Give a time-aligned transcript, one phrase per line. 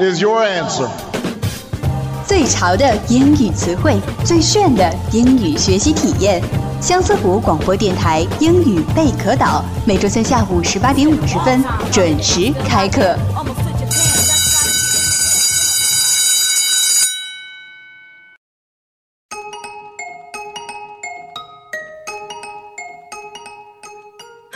[0.00, 0.88] Is your answer.
[2.26, 6.42] 最潮的英语词汇，最炫的英语学习体验。
[6.80, 13.14] 相思湖广播电台英语贝壳岛，每周三下午十八点五十分准时开课。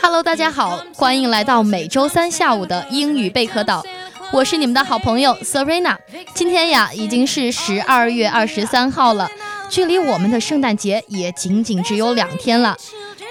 [0.01, 3.83] Hello，大家好，欢迎来到每周三下午的英语贝壳岛，
[4.31, 5.95] 我是你们的好朋友 Serena。
[6.33, 9.29] 今天呀，已经是十二月二十三号了，
[9.69, 12.75] 距离我们的圣诞节也仅仅只有两天了。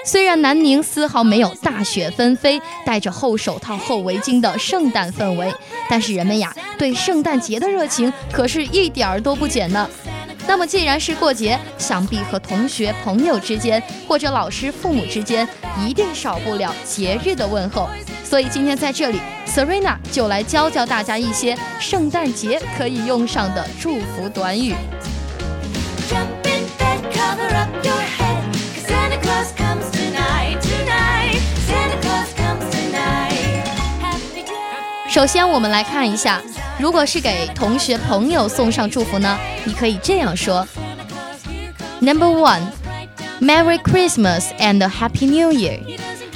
[0.05, 5.53] 虽然南宁丝毫没有大雪纷飞、戴着厚手套、厚围巾的圣诞氛围，
[5.89, 9.89] 但是人们呀，对圣诞节的热情可是一点儿都不减呢。
[10.47, 15.49] 那么既然是过节，想必和同学、朋友之间，或者老师、父母之间，
[15.87, 17.89] 一定少不了节日的问候。
[18.35, 24.75] 所以今天在这里，Serena 就来教教大家一些圣诞节可以用上的祝福短语。
[35.09, 36.43] 首先，我们来看一下，
[36.77, 40.67] 如果是给同学朋友送上祝福呢，你可以这样说
[42.01, 45.79] ：Number one，Merry Christmas and a Happy New Year。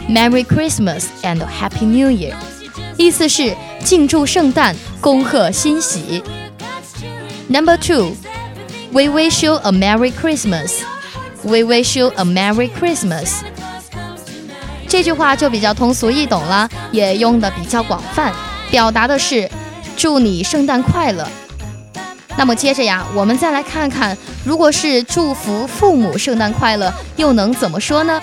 [0.08, 2.34] Merry Christmas and Happy New Year.
[2.96, 3.54] 意思是
[3.84, 6.22] 庆祝圣诞，恭贺新喜。
[7.48, 8.12] Number two,
[8.90, 10.80] We wish you a Merry Christmas.
[11.42, 13.42] We wish you a Merry Christmas.
[14.88, 18.32] 这句话就比较通俗易懂了，也用的比较广泛，
[18.70, 19.48] 表达的是
[19.94, 21.28] 祝你圣诞快乐。
[22.38, 28.18] 那么接着呀，我们再来看看，如果是祝福父母圣诞快乐，又能怎么说呢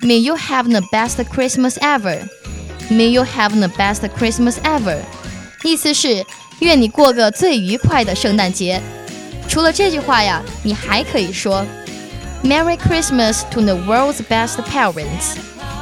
[0.00, 2.28] ？May you have the best Christmas ever.
[2.90, 4.98] May you have the best Christmas ever.
[5.62, 6.24] 意思是
[6.58, 8.80] 愿你过个最愉快的圣诞节。
[9.48, 11.64] 除了这句话呀，你还可以说
[12.42, 15.36] Merry Christmas to the world's best parents.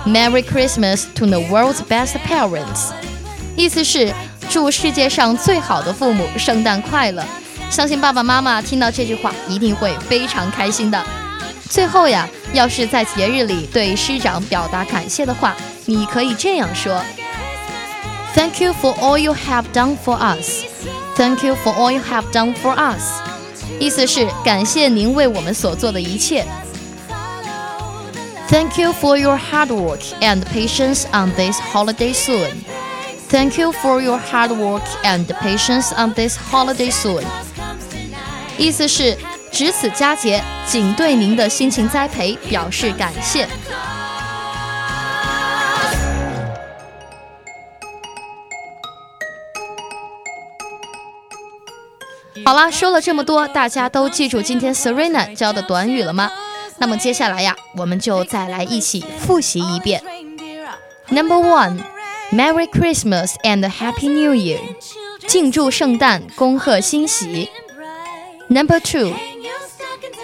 [0.04, 2.90] Merry Christmas to the world's best parents.
[3.56, 4.12] 意思是
[4.48, 7.24] 祝世界上最好的父母圣诞快乐。
[7.70, 11.02] 相信爸爸妈妈听到这句话一定会非常开心的。
[11.69, 15.55] 最后呀，要是在节日里对师长表达感谢的话，
[15.85, 17.01] 你可以这样说
[18.35, 20.63] ：Thank you for all you have done for us.
[21.15, 23.21] Thank you for all you have done for us.
[23.79, 26.45] 意思是感谢您为我们所做的一切。
[28.47, 32.63] Thank you for your hard work and patience on this holiday soon.
[33.27, 37.23] Thank you for your hard work and patience on this holiday soon.
[38.57, 39.17] 意思是
[39.55, 43.47] 值此佳节，仅对您的辛勤栽培表示感谢。
[52.43, 56.29] 好啦，说了这么多，大家都记住今天 Serena 教的短语了吗？
[56.77, 60.03] 那么接下来呀，我们就再来一起复习一遍。
[61.07, 61.79] Number one,
[62.29, 64.59] Merry Christmas and Happy New Year，
[65.29, 67.49] 庆祝圣诞，恭贺新禧。
[68.49, 69.13] Number two,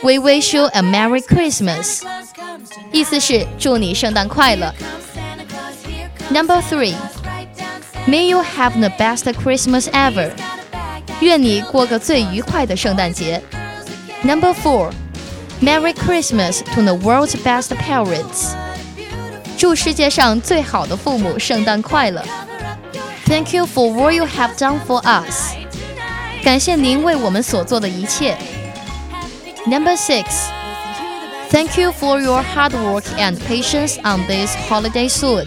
[0.02, 2.02] We wish you a Merry Christmas，
[2.92, 4.74] 意思是祝你圣诞快乐。
[6.30, 6.94] Number three,
[8.06, 10.30] May you have the best Christmas ever，
[11.20, 13.42] 愿你过个最愉快的圣诞节。
[14.22, 14.90] Number four,
[15.60, 18.52] Merry Christmas to the world's best parents，
[19.56, 22.22] 祝世界上最好的父母圣诞快乐。
[23.26, 25.54] Thank you for what you have done for us，
[26.44, 28.36] 感谢您为我们所做的一切。
[29.67, 30.49] Number six,
[31.51, 35.45] Thank you for your hard work and patience on this holiday soon。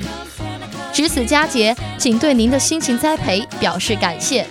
[0.92, 4.46] 值此佳节，仅对您的辛勤栽培表示感谢。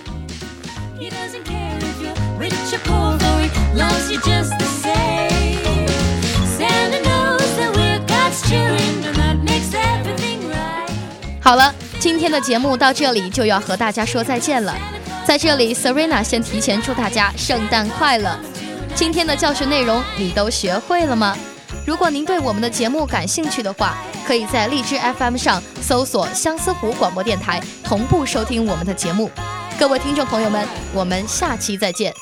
[0.98, 5.86] He doesn't care if you're rich or poor, though he loves you just the same.
[6.58, 10.90] Santa knows that we're God's children, and that makes everything right.
[11.40, 14.74] 好了，今天的节目到这里就要和大家说再见了。
[15.24, 18.36] 在这里，Serena 先提前祝大家圣诞快乐。
[18.94, 21.36] 今天的教学内容你都学会了吗？
[21.84, 29.28] 如果您对我们的节目感兴趣的话，可以在荔枝 FM 上搜索相思湖广播电台，同步收听我们的节目。
[29.78, 32.14] 各位听众朋友们，我们下期再见。